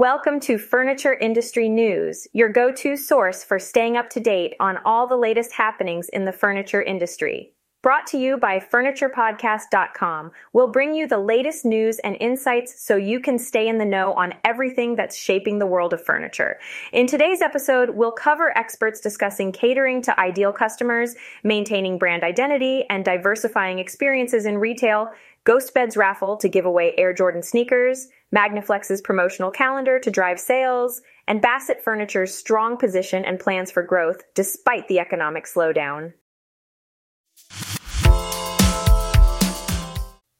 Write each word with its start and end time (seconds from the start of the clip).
Welcome 0.00 0.40
to 0.40 0.56
Furniture 0.56 1.12
Industry 1.12 1.68
News, 1.68 2.26
your 2.32 2.48
go 2.48 2.72
to 2.72 2.96
source 2.96 3.44
for 3.44 3.58
staying 3.58 3.98
up 3.98 4.08
to 4.08 4.18
date 4.18 4.54
on 4.58 4.78
all 4.86 5.06
the 5.06 5.18
latest 5.18 5.52
happenings 5.52 6.08
in 6.08 6.24
the 6.24 6.32
furniture 6.32 6.80
industry. 6.80 7.52
Brought 7.82 8.06
to 8.06 8.16
you 8.16 8.38
by 8.38 8.60
FurniturePodcast.com, 8.60 10.30
we'll 10.54 10.72
bring 10.72 10.94
you 10.94 11.06
the 11.06 11.18
latest 11.18 11.66
news 11.66 11.98
and 11.98 12.16
insights 12.18 12.82
so 12.82 12.96
you 12.96 13.20
can 13.20 13.38
stay 13.38 13.68
in 13.68 13.76
the 13.76 13.84
know 13.84 14.14
on 14.14 14.32
everything 14.42 14.96
that's 14.96 15.18
shaping 15.18 15.58
the 15.58 15.66
world 15.66 15.92
of 15.92 16.02
furniture. 16.02 16.58
In 16.94 17.06
today's 17.06 17.42
episode, 17.42 17.90
we'll 17.90 18.10
cover 18.10 18.56
experts 18.56 19.00
discussing 19.00 19.52
catering 19.52 20.00
to 20.00 20.18
ideal 20.18 20.52
customers, 20.52 21.14
maintaining 21.44 21.98
brand 21.98 22.22
identity, 22.22 22.84
and 22.88 23.04
diversifying 23.04 23.78
experiences 23.78 24.46
in 24.46 24.56
retail, 24.56 25.10
Ghostbed's 25.44 25.96
raffle 25.96 26.38
to 26.38 26.48
give 26.48 26.64
away 26.64 26.94
Air 26.96 27.12
Jordan 27.12 27.42
sneakers, 27.42 28.08
Magniflex's 28.32 29.00
promotional 29.00 29.50
calendar 29.50 29.98
to 29.98 30.10
drive 30.10 30.38
sales, 30.38 31.02
and 31.26 31.42
Bassett 31.42 31.82
Furniture's 31.82 32.34
strong 32.34 32.76
position 32.76 33.24
and 33.24 33.40
plans 33.40 33.70
for 33.70 33.82
growth 33.82 34.22
despite 34.34 34.88
the 34.88 34.98
economic 34.98 35.46
slowdown. 35.46 36.12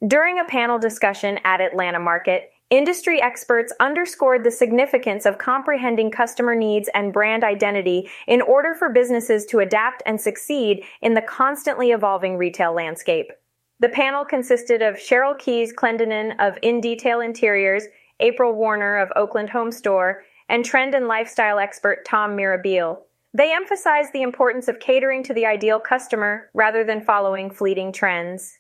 During 0.07 0.39
a 0.39 0.45
panel 0.45 0.79
discussion 0.79 1.39
at 1.45 1.61
Atlanta 1.61 2.01
Market, 2.01 2.53
industry 2.71 3.21
experts 3.21 3.73
underscored 3.81 4.45
the 4.45 4.51
significance 4.51 5.27
of 5.27 5.37
comprehending 5.37 6.11
customer 6.11 6.55
needs 6.55 6.89
and 6.95 7.13
brand 7.13 7.45
identity 7.45 8.09
in 8.27 8.41
order 8.41 8.75
for 8.75 8.89
businesses 8.89 9.45
to 9.47 9.59
adapt 9.59 10.03
and 10.07 10.19
succeed 10.19 10.85
in 11.03 11.13
the 11.13 11.21
constantly 11.21 11.91
evolving 11.91 12.39
retail 12.39 12.73
landscape. 12.73 13.31
The 13.81 13.89
panel 13.89 14.27
consisted 14.27 14.83
of 14.83 14.97
Cheryl 14.97 15.39
Kees 15.39 15.73
Clendenin 15.73 16.35
of 16.39 16.59
In 16.61 16.83
Detail 16.83 17.21
Interiors, 17.21 17.85
April 18.21 18.53
Warner 18.53 18.99
of 18.99 19.11
Oakland 19.17 19.49
Home 19.49 19.73
Store, 19.73 20.23
and 20.51 20.63
trend 20.63 20.95
and 20.95 21.09
lifestyle 21.09 21.59
expert 21.59 22.05
Tom 22.05 22.37
Mirabile. 22.37 22.99
They 23.33 23.55
emphasized 23.55 24.13
the 24.13 24.21
importance 24.21 24.69
of 24.69 24.81
catering 24.81 25.23
to 25.23 25.33
the 25.33 25.47
ideal 25.47 25.81
customer 25.81 26.51
rather 26.53 26.85
than 26.85 27.01
following 27.01 27.51
fleeting 27.51 27.91
trends. 27.91 28.59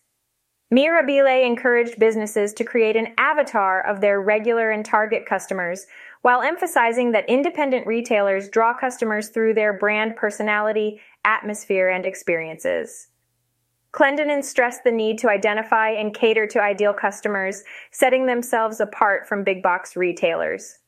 Mirabile 0.72 1.44
encouraged 1.44 1.98
businesses 1.98 2.54
to 2.54 2.64
create 2.64 2.96
an 2.96 3.12
avatar 3.18 3.84
of 3.86 4.00
their 4.00 4.22
regular 4.22 4.70
and 4.70 4.86
target 4.86 5.26
customers, 5.26 5.86
while 6.22 6.41
emphasizing 6.41 7.12
that 7.12 7.28
independent 7.28 7.86
retailers 7.86 8.48
draw 8.48 8.72
customers 8.72 9.28
through 9.28 9.52
their 9.52 9.74
brand 9.74 10.16
personality, 10.16 10.98
atmosphere, 11.26 11.91
and 11.91 12.06
experiences. 12.06 13.08
Clendenin 13.92 14.44
stressed 14.44 14.84
the 14.84 14.92
need 14.92 15.19
to 15.19 15.28
identify 15.28 15.91
and 15.91 16.14
cater 16.14 16.46
to 16.46 16.62
ideal 16.62 16.92
customers, 16.92 17.64
setting 17.91 18.27
themselves 18.27 18.80
apart 18.80 19.27
from 19.27 19.42
big 19.42 19.62
box 19.62 19.97
retailers. 19.97 20.78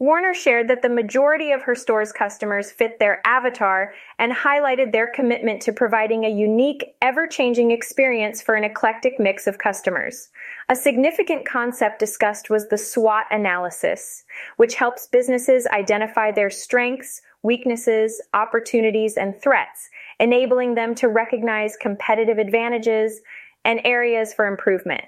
Warner 0.00 0.34
shared 0.34 0.68
that 0.68 0.82
the 0.82 0.88
majority 0.88 1.52
of 1.52 1.62
her 1.62 1.76
store's 1.76 2.10
customers 2.10 2.72
fit 2.72 2.98
their 2.98 3.20
avatar 3.24 3.94
and 4.18 4.32
highlighted 4.32 4.90
their 4.90 5.06
commitment 5.06 5.62
to 5.62 5.72
providing 5.72 6.24
a 6.24 6.28
unique, 6.28 6.96
ever 7.00 7.28
changing 7.28 7.70
experience 7.70 8.42
for 8.42 8.54
an 8.56 8.64
eclectic 8.64 9.20
mix 9.20 9.46
of 9.46 9.58
customers. 9.58 10.30
A 10.68 10.74
significant 10.74 11.46
concept 11.46 12.00
discussed 12.00 12.50
was 12.50 12.68
the 12.68 12.78
SWOT 12.78 13.26
analysis, 13.30 14.24
which 14.56 14.74
helps 14.74 15.06
businesses 15.06 15.66
identify 15.68 16.32
their 16.32 16.50
strengths, 16.50 17.22
weaknesses, 17.44 18.20
opportunities, 18.32 19.16
and 19.16 19.40
threats 19.40 19.90
enabling 20.18 20.74
them 20.74 20.94
to 20.96 21.08
recognize 21.08 21.76
competitive 21.76 22.38
advantages 22.38 23.20
and 23.64 23.80
areas 23.84 24.34
for 24.34 24.46
improvement. 24.46 25.04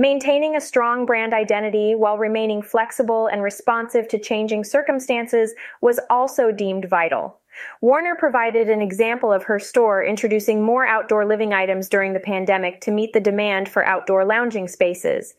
Maintaining 0.00 0.56
a 0.56 0.62
strong 0.62 1.04
brand 1.04 1.34
identity 1.34 1.94
while 1.94 2.16
remaining 2.16 2.62
flexible 2.62 3.26
and 3.26 3.42
responsive 3.42 4.08
to 4.08 4.18
changing 4.18 4.64
circumstances 4.64 5.52
was 5.82 6.00
also 6.08 6.50
deemed 6.50 6.86
vital. 6.86 7.38
Warner 7.82 8.16
provided 8.18 8.70
an 8.70 8.80
example 8.80 9.30
of 9.30 9.42
her 9.42 9.58
store 9.58 10.02
introducing 10.02 10.62
more 10.62 10.86
outdoor 10.86 11.26
living 11.26 11.52
items 11.52 11.86
during 11.90 12.14
the 12.14 12.18
pandemic 12.18 12.80
to 12.80 12.90
meet 12.90 13.12
the 13.12 13.20
demand 13.20 13.68
for 13.68 13.84
outdoor 13.84 14.24
lounging 14.24 14.68
spaces. 14.68 15.34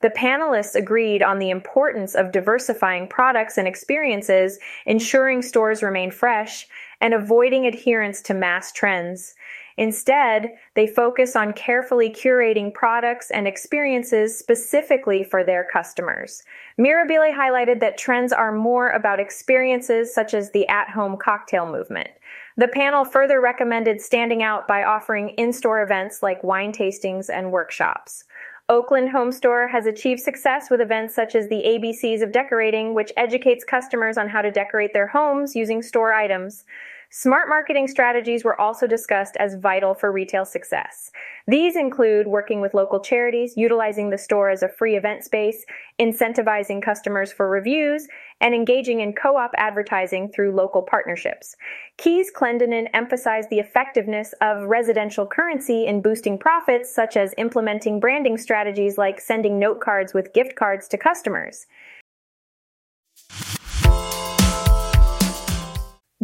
The 0.00 0.08
panelists 0.08 0.74
agreed 0.74 1.22
on 1.22 1.38
the 1.38 1.50
importance 1.50 2.14
of 2.14 2.32
diversifying 2.32 3.08
products 3.08 3.58
and 3.58 3.68
experiences, 3.68 4.58
ensuring 4.86 5.42
stores 5.42 5.82
remain 5.82 6.10
fresh, 6.10 6.66
and 7.02 7.12
avoiding 7.12 7.66
adherence 7.66 8.22
to 8.22 8.32
mass 8.32 8.72
trends. 8.72 9.34
Instead, 9.78 10.52
they 10.74 10.86
focus 10.86 11.36
on 11.36 11.52
carefully 11.52 12.08
curating 12.08 12.72
products 12.72 13.30
and 13.30 13.46
experiences 13.46 14.38
specifically 14.38 15.22
for 15.22 15.44
their 15.44 15.68
customers. 15.70 16.42
Mirabile 16.78 17.34
highlighted 17.34 17.80
that 17.80 17.98
trends 17.98 18.32
are 18.32 18.52
more 18.52 18.90
about 18.90 19.20
experiences 19.20 20.14
such 20.14 20.32
as 20.32 20.50
the 20.50 20.66
at 20.68 20.88
home 20.88 21.16
cocktail 21.16 21.70
movement. 21.70 22.08
The 22.56 22.68
panel 22.68 23.04
further 23.04 23.40
recommended 23.40 24.00
standing 24.00 24.42
out 24.42 24.66
by 24.66 24.84
offering 24.84 25.30
in 25.30 25.52
store 25.52 25.82
events 25.82 26.22
like 26.22 26.42
wine 26.42 26.72
tastings 26.72 27.28
and 27.28 27.52
workshops. 27.52 28.24
Oakland 28.68 29.10
Home 29.10 29.30
Store 29.30 29.68
has 29.68 29.86
achieved 29.86 30.20
success 30.20 30.70
with 30.70 30.80
events 30.80 31.14
such 31.14 31.36
as 31.36 31.48
the 31.48 31.62
ABCs 31.64 32.20
of 32.20 32.32
Decorating, 32.32 32.94
which 32.94 33.12
educates 33.16 33.62
customers 33.62 34.16
on 34.18 34.28
how 34.28 34.42
to 34.42 34.50
decorate 34.50 34.92
their 34.92 35.06
homes 35.06 35.54
using 35.54 35.82
store 35.82 36.12
items. 36.12 36.64
Smart 37.10 37.48
marketing 37.48 37.86
strategies 37.86 38.44
were 38.44 38.60
also 38.60 38.86
discussed 38.86 39.36
as 39.36 39.54
vital 39.54 39.94
for 39.94 40.10
retail 40.10 40.44
success. 40.44 41.10
These 41.46 41.76
include 41.76 42.26
working 42.26 42.60
with 42.60 42.74
local 42.74 42.98
charities, 42.98 43.56
utilizing 43.56 44.10
the 44.10 44.18
store 44.18 44.50
as 44.50 44.62
a 44.62 44.68
free 44.68 44.96
event 44.96 45.24
space, 45.24 45.64
incentivizing 46.00 46.82
customers 46.82 47.32
for 47.32 47.48
reviews, 47.48 48.08
and 48.40 48.54
engaging 48.54 49.00
in 49.00 49.12
co-op 49.12 49.52
advertising 49.56 50.28
through 50.28 50.52
local 50.52 50.82
partnerships. 50.82 51.56
Kees 51.96 52.30
Clendenin 52.34 52.88
emphasized 52.92 53.50
the 53.50 53.60
effectiveness 53.60 54.34
of 54.40 54.64
residential 54.64 55.26
currency 55.26 55.86
in 55.86 56.02
boosting 56.02 56.36
profits, 56.36 56.92
such 56.92 57.16
as 57.16 57.34
implementing 57.38 58.00
branding 58.00 58.36
strategies 58.36 58.98
like 58.98 59.20
sending 59.20 59.58
note 59.58 59.80
cards 59.80 60.12
with 60.12 60.34
gift 60.34 60.56
cards 60.56 60.88
to 60.88 60.98
customers. 60.98 61.66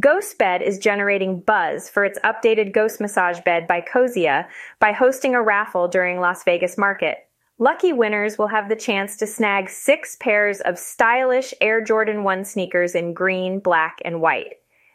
Ghost 0.02 0.36
Bed 0.36 0.62
is 0.62 0.80
generating 0.80 1.38
buzz 1.38 1.88
for 1.88 2.04
its 2.04 2.18
updated 2.24 2.72
Ghost 2.72 3.00
Massage 3.00 3.38
Bed 3.44 3.68
by 3.68 3.80
Cozzia 3.80 4.48
by 4.80 4.90
hosting 4.90 5.36
a 5.36 5.40
raffle 5.40 5.86
during 5.86 6.18
Las 6.18 6.42
Vegas 6.42 6.76
Market. 6.76 7.18
Lucky 7.60 7.92
winners 7.92 8.36
will 8.36 8.48
have 8.48 8.68
the 8.68 8.74
chance 8.74 9.16
to 9.18 9.28
snag 9.28 9.70
six 9.70 10.16
pairs 10.18 10.60
of 10.62 10.76
stylish 10.76 11.54
Air 11.60 11.80
Jordan 11.80 12.24
1 12.24 12.44
sneakers 12.44 12.96
in 12.96 13.14
green, 13.14 13.60
black, 13.60 13.98
and 14.04 14.20
white. 14.20 14.54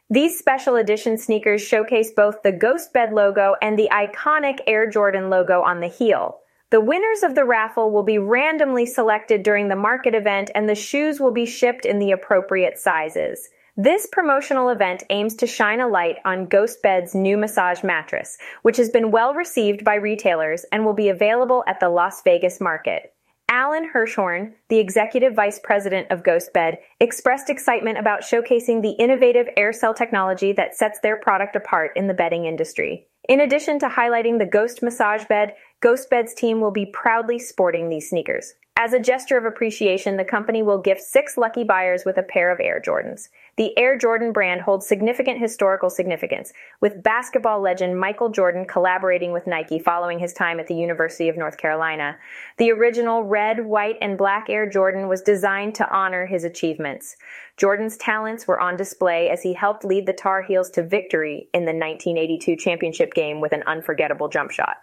These 0.09 0.37
special 0.37 0.75
edition 0.75 1.17
sneakers 1.17 1.61
showcase 1.61 2.11
both 2.11 2.43
the 2.43 2.51
Ghost 2.51 2.91
Bed 2.91 3.13
logo 3.13 3.55
and 3.61 3.79
the 3.79 3.89
iconic 3.89 4.59
Air 4.67 4.89
Jordan 4.89 5.29
logo 5.29 5.61
on 5.61 5.79
the 5.79 5.87
heel. 5.87 6.39
The 6.69 6.81
winners 6.81 7.23
of 7.23 7.33
the 7.33 7.45
raffle 7.45 7.91
will 7.91 8.03
be 8.03 8.17
randomly 8.17 8.85
selected 8.85 9.41
during 9.41 9.69
the 9.69 9.77
market 9.77 10.13
event 10.13 10.51
and 10.53 10.67
the 10.67 10.75
shoes 10.75 11.21
will 11.21 11.31
be 11.31 11.45
shipped 11.45 11.85
in 11.85 11.99
the 11.99 12.11
appropriate 12.11 12.77
sizes. 12.77 13.47
This 13.79 14.07
promotional 14.11 14.69
event 14.69 15.03
aims 15.11 15.35
to 15.35 15.45
shine 15.45 15.79
a 15.81 15.87
light 15.87 16.15
on 16.25 16.47
Ghost 16.47 16.81
Bed's 16.81 17.13
new 17.13 17.37
massage 17.37 17.83
mattress, 17.83 18.39
which 18.63 18.77
has 18.77 18.89
been 18.89 19.11
well 19.11 19.35
received 19.35 19.83
by 19.83 19.93
retailers 19.93 20.65
and 20.71 20.83
will 20.83 20.95
be 20.95 21.09
available 21.09 21.63
at 21.67 21.79
the 21.79 21.89
Las 21.89 22.23
Vegas 22.23 22.59
market. 22.59 23.13
Alan 23.49 23.87
Hirschhorn, 23.93 24.53
the 24.69 24.79
executive 24.79 25.35
vice 25.35 25.59
president 25.63 26.09
of 26.09 26.23
Ghost 26.23 26.53
Bed, 26.53 26.79
expressed 26.99 27.51
excitement 27.51 27.99
about 27.99 28.21
showcasing 28.21 28.81
the 28.81 28.95
innovative 28.97 29.47
air 29.55 29.71
cell 29.71 29.93
technology 29.93 30.53
that 30.53 30.75
sets 30.75 30.99
their 31.01 31.17
product 31.17 31.55
apart 31.55 31.91
in 31.95 32.07
the 32.07 32.15
bedding 32.15 32.45
industry. 32.45 33.05
In 33.29 33.41
addition 33.41 33.77
to 33.77 33.89
highlighting 33.89 34.39
the 34.39 34.45
Ghost 34.47 34.81
massage 34.81 35.25
bed, 35.25 35.53
Ghost 35.81 36.09
Bed's 36.09 36.33
team 36.33 36.61
will 36.61 36.71
be 36.71 36.87
proudly 36.87 37.37
sporting 37.37 37.89
these 37.89 38.09
sneakers. 38.09 38.55
As 38.79 38.93
a 38.93 38.99
gesture 38.99 39.37
of 39.37 39.45
appreciation, 39.45 40.17
the 40.17 40.23
company 40.23 40.61
will 40.61 40.77
gift 40.77 41.01
six 41.01 41.35
lucky 41.35 41.63
buyers 41.63 42.03
with 42.05 42.17
a 42.17 42.23
pair 42.23 42.51
of 42.51 42.59
Air 42.59 42.79
Jordans. 42.79 43.27
The 43.57 43.75
Air 43.75 43.97
Jordan 43.97 44.33
brand 44.33 44.61
holds 44.61 44.87
significant 44.87 45.39
historical 45.39 45.89
significance, 45.89 46.53
with 46.79 47.01
basketball 47.01 47.59
legend 47.59 47.99
Michael 47.99 48.29
Jordan 48.29 48.65
collaborating 48.65 49.31
with 49.31 49.47
Nike 49.47 49.79
following 49.79 50.19
his 50.19 50.31
time 50.31 50.59
at 50.59 50.67
the 50.67 50.75
University 50.75 51.27
of 51.27 51.37
North 51.37 51.57
Carolina. 51.57 52.17
The 52.57 52.71
original 52.71 53.23
red, 53.23 53.65
white, 53.65 53.97
and 53.99 54.15
black 54.15 54.47
Air 54.47 54.69
Jordan 54.69 55.07
was 55.07 55.23
designed 55.23 55.73
to 55.75 55.89
honor 55.89 56.27
his 56.27 56.43
achievements. 56.43 57.15
Jordan's 57.57 57.97
talents 57.97 58.47
were 58.47 58.59
on 58.59 58.77
display 58.77 59.31
as 59.31 59.41
he 59.41 59.53
helped 59.53 59.83
lead 59.83 60.05
the 60.05 60.13
Tar 60.13 60.43
Heels 60.43 60.69
to 60.71 60.83
victory 60.83 61.49
in 61.51 61.61
the 61.61 61.73
1982 61.73 62.57
championship 62.57 63.15
game 63.15 63.41
with 63.41 63.53
an 63.53 63.63
unforgettable 63.65 64.29
jump 64.29 64.51
shot. 64.51 64.77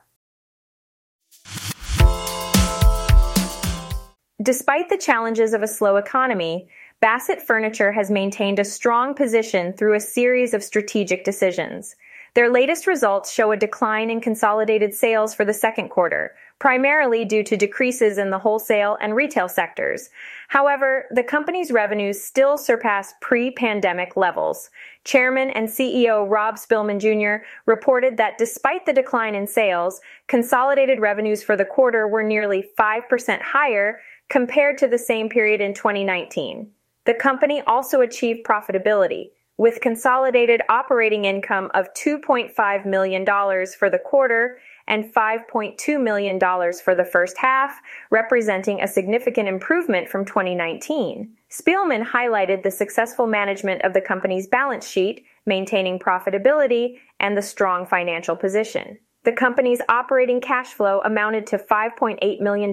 Despite 4.43 4.91
the 4.91 4.99
challenges 4.99 5.55
of 5.55 5.63
a 5.63 5.69
slow 5.69 5.97
economy, 5.97 6.69
Bassett 7.05 7.43
Furniture 7.43 7.93
has 7.93 8.11
maintained 8.11 8.59
a 8.59 8.65
strong 8.65 9.13
position 9.13 9.75
through 9.75 9.93
a 9.93 10.01
series 10.01 10.55
of 10.55 10.65
strategic 10.65 11.23
decisions. 11.23 11.97
Their 12.33 12.49
latest 12.49 12.87
results 12.87 13.31
show 13.31 13.53
a 13.53 13.59
decline 13.59 14.09
in 14.09 14.23
consolidated 14.23 14.95
sales 14.95 15.35
for 15.35 15.45
the 15.45 15.53
second 15.53 15.91
quarter, 15.91 16.35
primarily 16.61 17.27
due 17.27 17.43
to 17.43 17.59
decreases 17.59 18.17
in 18.17 18.31
the 18.31 18.39
wholesale 18.39 18.97
and 19.03 19.15
retail 19.15 19.51
sectors. 19.51 20.09
However, 20.49 21.05
the 21.11 21.23
company's 21.23 21.71
revenues 21.71 22.25
still 22.25 22.57
surpass 22.57 23.13
pre-pandemic 23.21 24.17
levels. 24.17 24.71
Chairman 25.05 25.51
and 25.51 25.69
CEO 25.69 26.27
Rob 26.27 26.55
Spilman 26.55 27.01
Jr. 27.01 27.45
reported 27.67 28.17
that 28.17 28.39
despite 28.39 28.87
the 28.87 28.95
decline 28.95 29.35
in 29.35 29.47
sales, 29.47 30.01
consolidated 30.27 31.01
revenues 31.01 31.43
for 31.43 31.55
the 31.55 31.67
quarter 31.67 32.09
were 32.09 32.23
nearly 32.23 32.65
5% 32.79 33.43
higher 33.43 34.01
compared 34.31 34.79
to 34.79 34.89
the 34.89 34.97
same 34.97 35.29
period 35.29 35.61
in 35.61 35.75
2019. 35.75 36.71
The 37.07 37.15
company 37.15 37.61
also 37.67 38.01
achieved 38.01 38.47
profitability, 38.47 39.31
with 39.57 39.81
consolidated 39.81 40.63
operating 40.69 41.27
income 41.27 41.71
of 41.75 41.93
$2.5 41.95 42.87
million 42.87 43.27
for 43.79 43.91
the 43.91 44.01
quarter 44.03 44.59
and 44.89 45.13
$5.2 45.13 46.03
million 46.03 46.41
for 46.41 46.95
the 46.95 47.05
first 47.05 47.37
half, 47.39 47.81
representing 48.11 48.81
a 48.81 48.89
significant 48.89 49.49
improvement 49.49 50.09
from 50.09 50.25
2019. 50.25 51.31
Spilman 51.51 52.05
highlighted 52.05 52.63
the 52.63 52.71
successful 52.71 53.27
management 53.27 53.83
of 53.83 53.93
the 53.93 54.01
company's 54.01 54.47
balance 54.47 54.89
sheet, 54.89 55.25
maintaining 55.47 55.99
profitability, 55.99 56.99
and 57.21 57.37
the 57.37 57.43
strong 57.43 57.87
financial 57.87 58.35
position. 58.35 58.99
The 59.25 59.33
company's 59.33 59.81
operating 59.89 60.41
cash 60.41 60.69
flow 60.69 61.01
amounted 61.05 61.47
to 61.49 61.59
$5.8 61.59 62.41
million, 62.41 62.73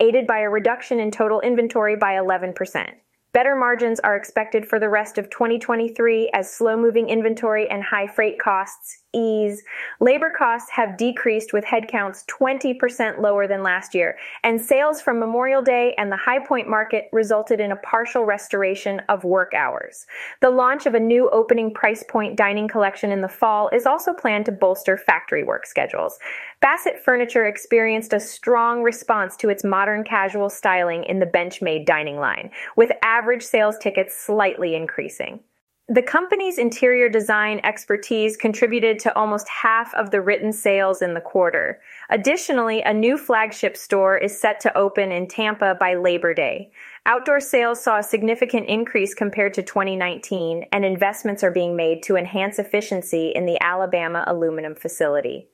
aided 0.00 0.26
by 0.26 0.40
a 0.40 0.50
reduction 0.50 0.98
in 0.98 1.10
total 1.10 1.40
inventory 1.40 1.94
by 1.94 2.14
11%. 2.14 2.94
Better 3.36 3.54
margins 3.54 4.00
are 4.00 4.16
expected 4.16 4.66
for 4.66 4.78
the 4.78 4.88
rest 4.88 5.18
of 5.18 5.28
2023 5.28 6.30
as 6.32 6.50
slow-moving 6.50 7.10
inventory 7.10 7.68
and 7.68 7.82
high 7.82 8.06
freight 8.06 8.38
costs 8.38 9.02
ease. 9.16 9.62
Labor 10.00 10.30
costs 10.36 10.70
have 10.70 10.96
decreased 10.96 11.52
with 11.52 11.64
headcounts 11.64 12.26
20% 12.26 13.20
lower 13.20 13.46
than 13.46 13.62
last 13.62 13.94
year, 13.94 14.18
and 14.44 14.60
sales 14.60 15.00
from 15.00 15.18
Memorial 15.18 15.62
Day 15.62 15.94
and 15.96 16.12
the 16.12 16.16
High 16.16 16.44
Point 16.44 16.68
Market 16.68 17.08
resulted 17.12 17.58
in 17.58 17.72
a 17.72 17.76
partial 17.76 18.24
restoration 18.24 19.00
of 19.08 19.24
work 19.24 19.54
hours. 19.54 20.06
The 20.40 20.50
launch 20.50 20.86
of 20.86 20.94
a 20.94 21.00
new 21.00 21.30
opening 21.30 21.72
price 21.72 22.04
point 22.08 22.36
dining 22.36 22.68
collection 22.68 23.10
in 23.10 23.22
the 23.22 23.28
fall 23.28 23.68
is 23.70 23.86
also 23.86 24.12
planned 24.12 24.44
to 24.46 24.52
bolster 24.52 24.96
factory 24.96 25.42
work 25.42 25.66
schedules. 25.66 26.18
Bassett 26.60 26.98
Furniture 26.98 27.46
experienced 27.46 28.12
a 28.12 28.20
strong 28.20 28.82
response 28.82 29.36
to 29.36 29.48
its 29.48 29.64
modern 29.64 30.04
casual 30.04 30.50
styling 30.50 31.04
in 31.04 31.18
the 31.18 31.26
Benchmade 31.26 31.86
dining 31.86 32.18
line, 32.18 32.50
with 32.76 32.92
average 33.02 33.42
sales 33.42 33.78
tickets 33.78 34.16
slightly 34.16 34.74
increasing. 34.74 35.40
The 35.88 36.02
company's 36.02 36.58
interior 36.58 37.08
design 37.08 37.60
expertise 37.62 38.36
contributed 38.36 38.98
to 39.00 39.16
almost 39.16 39.48
half 39.48 39.94
of 39.94 40.10
the 40.10 40.20
written 40.20 40.52
sales 40.52 41.00
in 41.00 41.14
the 41.14 41.20
quarter. 41.20 41.80
Additionally, 42.10 42.82
a 42.82 42.92
new 42.92 43.16
flagship 43.16 43.76
store 43.76 44.18
is 44.18 44.36
set 44.36 44.58
to 44.60 44.76
open 44.76 45.12
in 45.12 45.28
Tampa 45.28 45.76
by 45.78 45.94
Labor 45.94 46.34
Day. 46.34 46.72
Outdoor 47.06 47.38
sales 47.38 47.80
saw 47.80 48.00
a 48.00 48.02
significant 48.02 48.66
increase 48.66 49.14
compared 49.14 49.54
to 49.54 49.62
2019, 49.62 50.64
and 50.72 50.84
investments 50.84 51.44
are 51.44 51.52
being 51.52 51.76
made 51.76 52.02
to 52.02 52.16
enhance 52.16 52.58
efficiency 52.58 53.28
in 53.28 53.46
the 53.46 53.62
Alabama 53.62 54.24
aluminum 54.26 54.74
facility. 54.74 55.46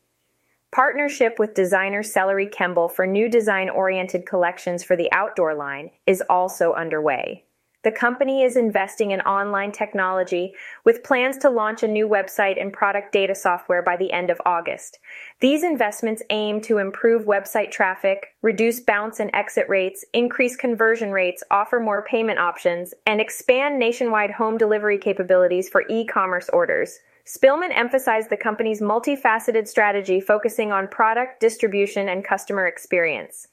Partnership 0.70 1.38
with 1.38 1.52
designer 1.52 2.02
Celerie 2.02 2.46
Kemble 2.46 2.88
for 2.88 3.06
new 3.06 3.28
design-oriented 3.28 4.24
collections 4.24 4.82
for 4.82 4.96
the 4.96 5.12
outdoor 5.12 5.54
line 5.54 5.90
is 6.06 6.22
also 6.30 6.72
underway. 6.72 7.44
The 7.82 7.90
company 7.90 8.44
is 8.44 8.56
investing 8.56 9.10
in 9.10 9.20
online 9.22 9.72
technology 9.72 10.54
with 10.84 11.02
plans 11.02 11.36
to 11.38 11.50
launch 11.50 11.82
a 11.82 11.88
new 11.88 12.08
website 12.08 12.60
and 12.60 12.72
product 12.72 13.12
data 13.12 13.34
software 13.34 13.82
by 13.82 13.96
the 13.96 14.12
end 14.12 14.30
of 14.30 14.40
August. 14.46 15.00
These 15.40 15.64
investments 15.64 16.22
aim 16.30 16.60
to 16.62 16.78
improve 16.78 17.24
website 17.24 17.72
traffic, 17.72 18.36
reduce 18.40 18.78
bounce 18.78 19.18
and 19.18 19.30
exit 19.34 19.68
rates, 19.68 20.04
increase 20.12 20.54
conversion 20.54 21.10
rates, 21.10 21.42
offer 21.50 21.80
more 21.80 22.04
payment 22.04 22.38
options, 22.38 22.94
and 23.04 23.20
expand 23.20 23.80
nationwide 23.80 24.30
home 24.30 24.58
delivery 24.58 24.98
capabilities 24.98 25.68
for 25.68 25.82
e-commerce 25.90 26.48
orders. 26.50 27.00
Spilman 27.26 27.70
emphasized 27.76 28.30
the 28.30 28.36
company's 28.36 28.80
multifaceted 28.80 29.66
strategy 29.66 30.20
focusing 30.20 30.70
on 30.70 30.86
product, 30.86 31.40
distribution, 31.40 32.08
and 32.08 32.24
customer 32.24 32.66
experience. 32.66 33.48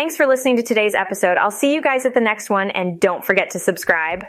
Thanks 0.00 0.16
for 0.16 0.26
listening 0.26 0.56
to 0.56 0.62
today's 0.62 0.94
episode. 0.94 1.36
I'll 1.36 1.50
see 1.50 1.74
you 1.74 1.82
guys 1.82 2.06
at 2.06 2.14
the 2.14 2.22
next 2.22 2.48
one, 2.48 2.70
and 2.70 2.98
don't 2.98 3.22
forget 3.22 3.50
to 3.50 3.58
subscribe. 3.58 4.24